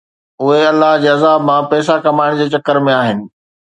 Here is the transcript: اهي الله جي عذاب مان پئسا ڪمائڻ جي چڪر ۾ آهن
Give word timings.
اهي 0.41 0.61
الله 0.71 0.93
جي 1.03 1.07
عذاب 1.15 1.39
مان 1.51 1.61
پئسا 1.77 1.95
ڪمائڻ 2.09 2.37
جي 2.43 2.53
چڪر 2.57 2.85
۾ 2.91 3.01
آهن 3.01 3.27